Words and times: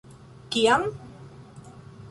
-Kiam? 0.55 0.83